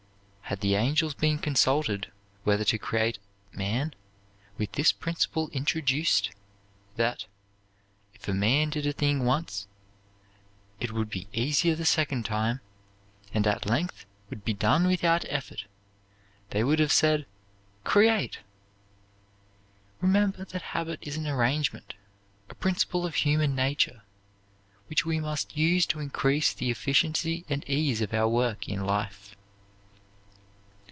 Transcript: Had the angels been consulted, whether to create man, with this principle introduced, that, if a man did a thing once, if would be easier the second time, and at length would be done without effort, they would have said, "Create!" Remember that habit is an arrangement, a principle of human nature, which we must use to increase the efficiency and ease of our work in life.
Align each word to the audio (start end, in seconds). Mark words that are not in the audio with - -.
Had 0.51 0.59
the 0.59 0.75
angels 0.75 1.13
been 1.13 1.39
consulted, 1.39 2.11
whether 2.43 2.65
to 2.65 2.77
create 2.77 3.19
man, 3.53 3.95
with 4.57 4.73
this 4.73 4.91
principle 4.91 5.47
introduced, 5.53 6.31
that, 6.97 7.25
if 8.13 8.27
a 8.27 8.33
man 8.33 8.69
did 8.69 8.85
a 8.85 8.91
thing 8.91 9.23
once, 9.23 9.69
if 10.81 10.91
would 10.91 11.09
be 11.09 11.29
easier 11.31 11.73
the 11.73 11.85
second 11.85 12.25
time, 12.25 12.59
and 13.33 13.47
at 13.47 13.65
length 13.65 14.03
would 14.29 14.43
be 14.43 14.53
done 14.53 14.87
without 14.87 15.23
effort, 15.29 15.67
they 16.49 16.65
would 16.65 16.79
have 16.79 16.91
said, 16.91 17.25
"Create!" 17.85 18.39
Remember 20.01 20.43
that 20.43 20.61
habit 20.75 20.99
is 21.01 21.15
an 21.15 21.27
arrangement, 21.27 21.93
a 22.49 22.55
principle 22.55 23.05
of 23.05 23.15
human 23.15 23.55
nature, 23.55 24.01
which 24.87 25.05
we 25.05 25.17
must 25.17 25.55
use 25.55 25.85
to 25.85 26.01
increase 26.01 26.51
the 26.53 26.69
efficiency 26.69 27.45
and 27.47 27.63
ease 27.69 28.01
of 28.01 28.13
our 28.13 28.27
work 28.27 28.67
in 28.67 28.83
life. 28.85 29.33